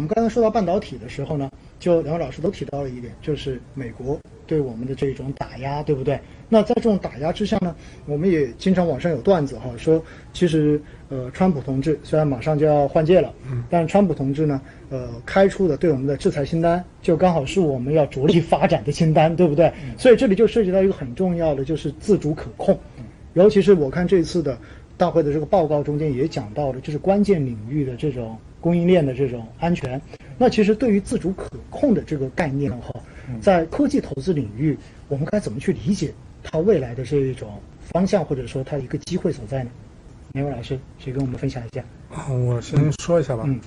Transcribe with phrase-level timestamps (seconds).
[0.00, 6.18] 我们刚才说到半导体的时候呢，就两位老师都提到了一点，就是美国对我们的这种打压，对不对？
[6.48, 7.76] 那在这种打压之下呢，
[8.06, 10.02] 我们也经常网上有段子哈，说
[10.32, 14.58] 其实呃，川普同志虽然马上就要换届了，嗯，但川普同志呢，
[14.88, 19.70] 呃，开出的对我们的制裁清单，就刚好是我们要着力发展的清单，对不对？
[19.98, 22.80] 所以这里就涉及到一个很重要的，就是自主可控，
[23.34, 24.56] 尤其是我看这次的
[24.96, 28.38] 大会的这个报告中间也讲到了，就是关键领域的这种。
[28.60, 30.00] 供应链的这种安全，
[30.38, 32.94] 那其实对于自主可控的这个概念哈，
[33.40, 34.76] 在科技投资领域，
[35.08, 37.60] 我们该怎么去理解它未来的这一种
[37.92, 39.70] 方向，或者说它一个机会所在呢？
[40.32, 41.84] 哪位老师，谁跟我们分享一下？
[42.28, 43.44] 我先说一下吧。
[43.46, 43.58] 嗯，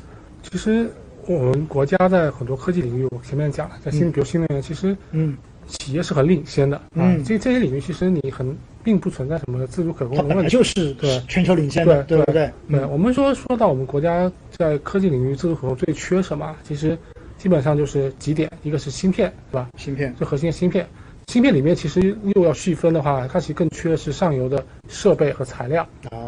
[0.42, 0.90] 其实
[1.28, 5.38] 我们国家在很多科技领域，我前面讲了，在新比如新能源，其实嗯。
[5.66, 12.52] 企业是很领先的嗯，这这些领域其实你很并不存在什么自主可控的问题，就是对全球领先的，对不对？
[12.70, 16.56] 对，我们说说到我们国家在科技领域自主可控最缺什么？
[16.64, 16.98] 其实
[17.38, 19.70] 基本上就是几点，一个是芯片，是吧？
[19.78, 20.86] 芯片最核心的芯片，
[21.28, 25.88] 芯片里面其实又要细分的话，它其实更缺的是上游的设备和材料，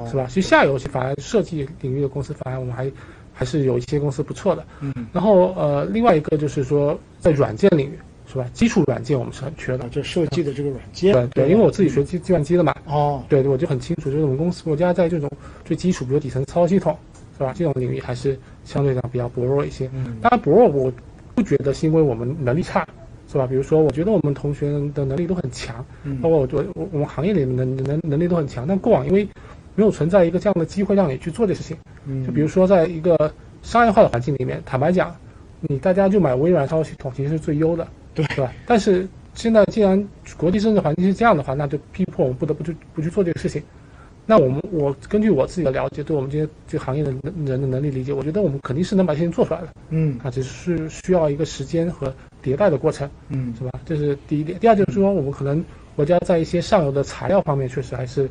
[0.09, 0.25] 是吧？
[0.29, 2.89] 其实下游其实反而设计领域的公司反而我们还
[3.33, 4.93] 还是有一些公司不错的，嗯。
[5.11, 7.99] 然后呃，另外一个就是说在软件领域。
[8.35, 8.45] 是吧？
[8.51, 11.13] 基础软件我们是很缺的，就设计的这个软件。
[11.13, 12.75] 对对，因为我自己学计计算机的嘛。
[12.85, 13.23] 哦。
[13.29, 15.31] 对对，我就很清楚，就是我们公司国家在这种
[15.63, 16.97] 最基础，比如底层操作系统，
[17.37, 17.53] 是吧？
[17.55, 19.89] 这种领域还是相对讲比较薄弱一些。
[19.93, 20.17] 嗯。
[20.21, 20.91] 当然薄弱，我
[21.33, 22.85] 不觉得是因为我们能力差，
[23.31, 23.47] 是吧？
[23.47, 25.85] 比如说，我觉得我们同学的能力都很强，
[26.21, 28.67] 包括我我我们行业里面的能能力都很强。
[28.67, 29.25] 但过往因为
[29.75, 31.77] 没有存在一个这样的机会让你去做这事情。
[32.05, 32.25] 嗯。
[32.25, 35.15] 就比如说，在一个商业化的环境里面，坦白讲，
[35.61, 37.87] 你大家就买微软操作系统，其实是最优的。
[38.15, 38.51] 对吧？
[38.65, 40.01] 但是现在既然
[40.37, 43.61] 国际政治环境是这样的话，那就逼迫我们不得不去不去做这个事情。
[44.25, 47.11] 那我们我根据我自己的了解，对我们这些这个行业的
[47.45, 49.67] 人的能力理解，我觉得我们肯定是能把事情做出来的。
[49.89, 52.11] 嗯，啊，只是需要一个时间和
[52.43, 53.07] 迭代的过程。
[53.29, 53.71] 嗯，是吧？
[53.85, 54.57] 这是第一点。
[54.57, 55.63] 第二就是说，我们可能
[55.95, 58.29] 国家在一些上游的材料方面，确实还是，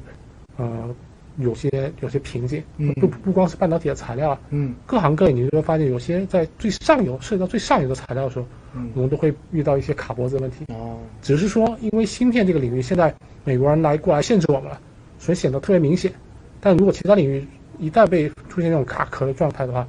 [0.56, 0.94] 呃。
[1.39, 10.65] 有些有些瓶颈，嗯不不光是半导体的材料，嗯，各行各业你就会发现，有些在最上游涉及到最上游的材料的时候，嗯，我们都会遇到一些卡脖子的问题。
[10.69, 13.15] 哦，只是说因为芯片这个领域现在
[13.45, 14.81] 美国人来过来限制我们了，
[15.19, 16.12] 所以显得特别明显。
[16.61, 17.47] 但如果其他领域
[17.79, 19.87] 一旦被出现这种卡壳的状态的话，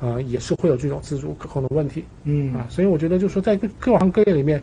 [0.00, 2.04] 呃，也是会有这种自主可控的问题。
[2.24, 4.62] 嗯啊，所以我觉得就是说在各各行各业里面，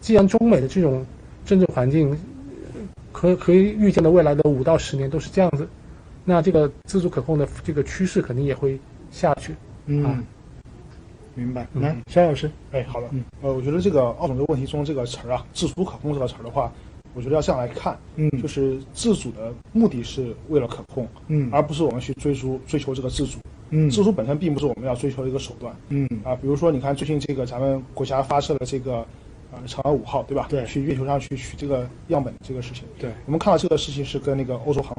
[0.00, 1.04] 既然中美的这种
[1.44, 2.16] 政治环境。
[3.12, 5.68] 可可以预见的未来的五到十年都是这样子，
[6.24, 8.76] 那这个自主可控的这个趋势肯定也会
[9.12, 9.54] 下去。
[9.86, 10.20] 嗯，
[11.34, 11.66] 明白。
[11.74, 13.08] 来，肖老师，哎，好的。
[13.12, 16.72] 嗯，呃，我觉得这个奥总这个问题中这个词儿啊，自主可控这个词儿的话，
[17.14, 17.98] 我觉得要这样来看。
[18.16, 23.38] 嗯，就是自主的目的是为了可控，嗯，而不是我们去追逐追求这个自主。
[23.70, 25.74] 嗯，自主本身并不是我们要追求的一个手段。
[25.88, 29.06] 嗯，啊，比如说你看最近这个咱们国家发射的这个。
[29.68, 30.48] 嫦娥五号，对吧？
[30.50, 34.92] 对，去月球上去取这个样本这个事情，对，我们看到这个事情是跟那个欧洲航，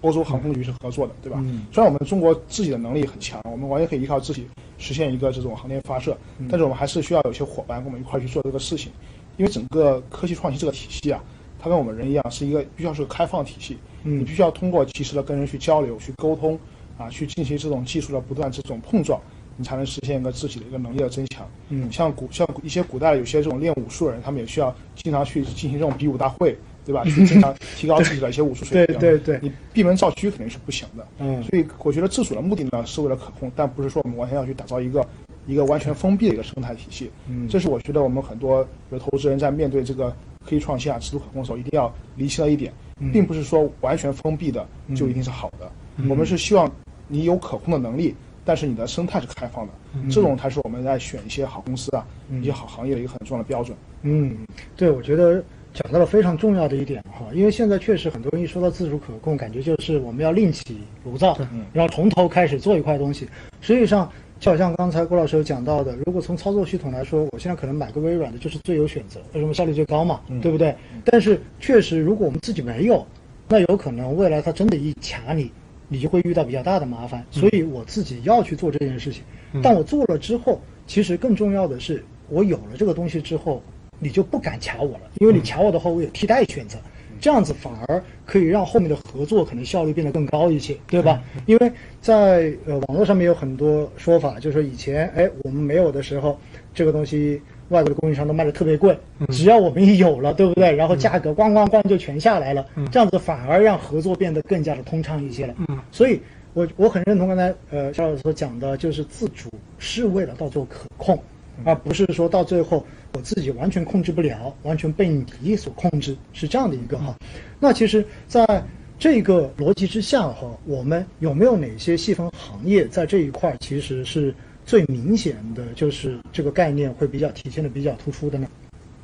[0.00, 1.38] 欧洲航空局是合作的，对吧？
[1.44, 1.66] 嗯。
[1.70, 4.44] 虽然我们中国自己的能力很强，我们完全可以依靠自己
[4.82, 6.16] 实现一个这种航天发射，
[6.50, 8.90] 但是我们还是需要有些伙伴跟我们一块去做这个事情，
[9.36, 11.22] 因为整个科技创新这个体系啊，
[11.58, 16.58] 它跟我们人一样，是一个必须要是个开放体系，嗯，你必须要通过及时的跟人去交流、去沟通，
[16.98, 19.20] 啊，去进行这种技术的不断这种碰撞。
[19.58, 21.46] 你才能实现一个自己的一个能力的增强。
[21.68, 27.04] 嗯，像古像一些古代有些这种练武术的人，他们也需要经常去进行这种比武大会，对吧？
[27.10, 28.98] 去经常提高自己的一些武术水平。
[28.98, 31.06] 对对对，你闭门造车肯定是不行的。
[31.18, 35.06] 嗯，所以我觉得自主的目的呢，是为了可控，但不是说我们完全要去打造一个
[35.46, 37.10] 一个完全封闭的一个生态体系。
[37.28, 40.10] 嗯，这是我觉得我们很多比如投资人在面对这个
[40.44, 42.72] 科技创新啊、制度可控的时候，一定要厘清的一点，
[43.12, 45.70] 并不是说完全封闭的就一定是好的。
[46.08, 46.70] 我们是希望
[47.08, 48.14] 你有可控的能力。
[48.44, 49.72] 但是你的生态是开放的，
[50.10, 52.04] 这种才是我们在选一些好公司啊，
[52.40, 53.78] 一些好行业的一个很重要的标准。
[54.02, 54.36] 嗯，
[54.76, 55.40] 对，我觉得
[55.72, 61.36] 讲到了非常重要的一点哈，因为现在确实很多人一说到自主可控，感觉就是我们要另起炉灶，
[61.72, 63.26] 然后从头开始做一块东西。
[63.60, 70.74] 实际上，就好像刚才郭老师有讲到的，如果从操作系统来说，我现在可能买个微软的就是最有选择，为什么效率最高嘛，对不对？
[71.04, 73.06] 但是确实，如果我们自己没有，
[73.48, 75.50] 那有可能未来它真的一卡你。
[75.88, 79.22] 你就会遇到比较大的麻烦，所以我自己要去做这件事情。
[79.62, 83.62] 但我做了之后，其实更重要的是，我有了这个东西之后，
[84.02, 86.76] 你就不敢卡我了，因为你卡我的话，我有替代选择，
[87.20, 91.22] 这样子反而可以让后面的合作可能效率变得更高一些，对吧？
[91.46, 96.38] 因为在呃网络上面有很多说法，就是说以前哎我们没有的时候，
[96.74, 97.40] 这个东西。
[97.68, 98.94] 外国的供应商都卖的特别贵，
[99.30, 100.70] 只要我们一有了，对不对？
[100.76, 105.54] 然后价格咣咣咣就全下来了，这样子反而让合作变得更加的通畅一些了。
[105.90, 106.20] 所以
[106.52, 111.18] 我我很认同刚才呃肖老师所讲的，就是自主是为了到最后可控，
[111.64, 115.08] 而不是说到最后我自己完全控制不了，完全被
[115.40, 117.16] 你所控制，是这样的一个哈。
[117.58, 118.64] 那其实，在
[118.98, 128.46] 这个逻辑之下哈，我们有没有哪些细分行业在这一块其实是最明显的就是这个概念会比较体现的比较突出的呢？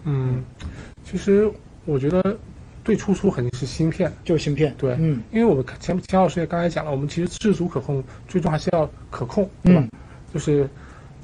[0.04, 0.44] 嗯，
[1.04, 1.50] 其实
[1.84, 2.38] 我觉得。
[2.84, 4.74] 最突出肯定是芯片，就是芯片。
[4.78, 9.86] 对，嗯，因为我们前钱老师也刚才讲了，我们其实自主可控，最终还是要可控，对吧？
[10.32, 10.66] 就是，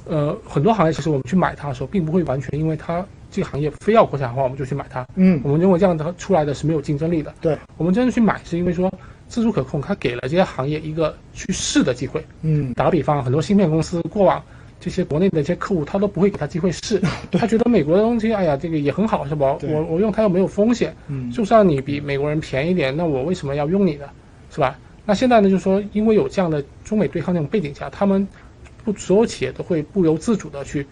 [0.07, 5.07] 呃，很多行业其实我们去买它的时候，并不会完全因为它这个行业非要国产化，我们就去买它。
[5.17, 7.33] 嗯，我们认为这样的出来的是没有竞争力的。
[7.41, 8.93] 对，我们真正去买是因为说
[9.29, 12.25] 自主可控，它给了这些行业一个去试的机会。
[12.43, 14.43] 嗯，打个比方，很多芯片公司过往。
[14.81, 17.01] 这些国内的一些客户，他都不会给他机会试，
[17.33, 19.57] 他觉得美国的东西，哎呀，这个也很好，是吧？
[19.63, 24.05] 我我用它又没有风险，嗯，就算你比美国人便宜点，那我为什么要用你呢？
[24.51, 24.79] 是吧？
[25.07, 28.29] 那现在呢，就是说，因为有这样的中美对抗那种背景下，他们
[28.85, 30.87] 不所有企业都会不由自主的去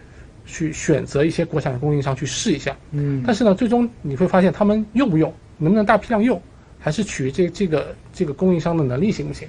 [0.45, 6.41] 去选择一些国产的供应商去试一下，嗯，但是呢，最终你会发现他们用不用，能不能大批量用，
[6.79, 9.47] 还是取这这个这个供应商的能力行不行？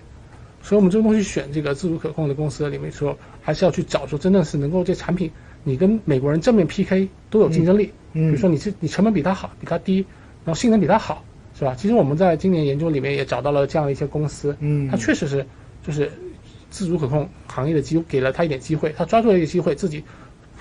[0.62, 5.30] 所以，我们这个东西选这个自主可控的公司里面说，还是要去找出真正是能够这产品，
[5.62, 7.92] 你跟美国人正面 PK 都有竞争力。
[8.14, 9.96] 嗯，比如说你是你成本比他好，比他低，
[10.44, 11.22] 然后性能比他好，
[11.58, 11.74] 是吧？
[11.74, 15.44] 其实我们在今年研究里面也找到了这样的一些公司，嗯，它确实是
[15.86, 16.10] 就是
[16.74, 20.02] 自主可控行业的机给了他一点机会，他抓住了一个机会，自己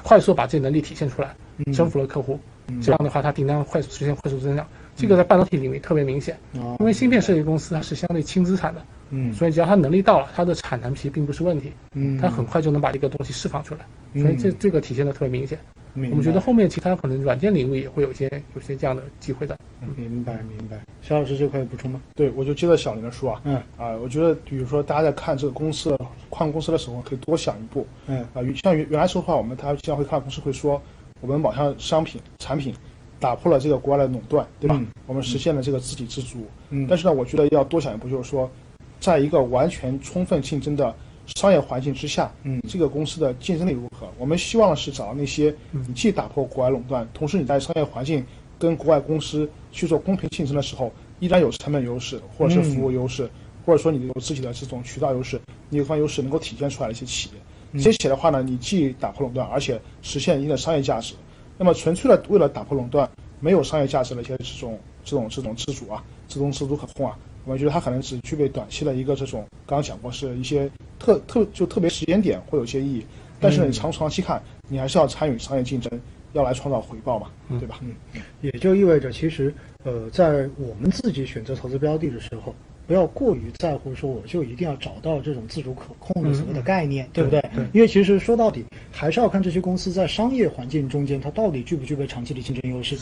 [0.03, 1.35] 快速把这能力体现出来，
[1.73, 2.39] 征服了客户，
[2.83, 4.63] 这样的话，他订单快速实现快速增长。
[4.95, 6.37] 这个在半导体领域特别明显，
[6.79, 15.57] 因为芯片设计公司它是相对轻资产的，嗯，所以只要它能力到了，它的产能其实并不是问题，嗯，它很快就能把这个东西释放出来，所以这这个体现的特别明显。
[15.95, 19.57] 我们觉得后面其他可能软件领域也会有些有些这样的机会的。
[19.95, 20.81] 明白明白。
[21.01, 22.01] 肖老师这块有补充吗？
[22.15, 25.97] 对，我就接着小林的说啊，嗯啊，我觉得比如说大家在看这个公司
[26.29, 30.81] 矿公司的时候，可以多想一步，嗯啊，像原原来说的话，我们大家经常会看公司会说，
[31.21, 32.73] 我们网上商品产品。
[33.19, 34.77] 打破了这个国外的垄断，对吧？
[35.07, 36.45] 我们实现了这个自给自足。
[36.71, 38.51] 嗯，但是呢，我觉得要多想一步，就是说，
[38.99, 40.93] 在一个完全充分竞争的
[41.37, 44.09] 商业环境之下，嗯，这个公司的竞争力如何？
[44.23, 48.25] 我们希望的是找到那些你既打破国外垄断，同时你在商业环境
[48.57, 50.89] 跟国外公司去做公平竞争的时候，
[51.19, 53.29] 依然有成本优势，或者是服务优势，
[53.65, 55.37] 或者说你有自己的这种渠道优势，
[55.67, 57.35] 你有方优势能够体现出来的一些企业。
[57.73, 61.15] 这些企业的话呢，你既打破垄断，而且实现一定的商业价值。
[61.57, 63.09] 那么纯粹的为了打破垄断，
[63.41, 73.05] 没有商业价值的一些这种这种这种自主啊，自动自主可控啊，我们觉得它可能只具备短期的一个这种，刚刚讲过是一些特特就特别时间点会有一些意义，
[73.43, 75.91] 但是你长长期看，你还是要参与商业竞争，
[76.31, 77.27] 要来创造回报嘛，
[77.59, 77.79] 对吧？
[77.81, 77.93] 嗯，
[78.41, 79.53] 也就意味着其实
[79.83, 82.55] 呃，在我们自己选择投资标的的时候。
[82.85, 87.41] 不要过于在乎说，我就一定要找到这种自主可控的所谓的概念，对不对？
[87.71, 92.97] 因为其实说到底，还是要看这些公司在商业环境中间，它到底具不具备长期的竞争优势。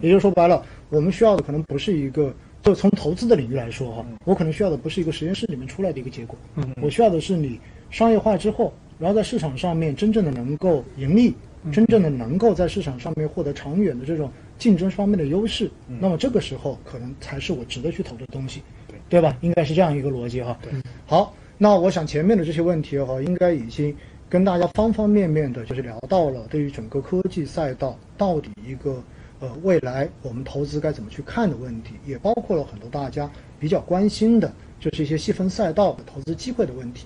[0.00, 6.34] 也就是说白了，我们需要的可能不是一个，就从投资的领域来说哈，我可能需要的不是一个实验室里面出来的一个结果，
[6.80, 7.60] 我需要的是你
[7.90, 11.34] 商业化之后，然后在市场上面真正的能够盈利，
[11.72, 15.70] 真正的能够在市场上面获得长远的这种竞争方面的优势。
[16.00, 18.62] 那么这个时候，可能才是我值得去投的东西。
[19.08, 19.36] 对吧？
[19.40, 20.58] 应该是这样一个逻辑哈。
[20.60, 20.72] 对，
[21.06, 23.94] 好，那我想前面的这些问题哈，应该已经
[24.28, 29.00] 跟大家方方面面的，就是聊到了对于整个科技赛道到底一个
[29.38, 37.04] 呃未来我们投资该怎么去看的问题，也包括了很多大家比较关心的，就是一些细分赛道的投资机会的问题。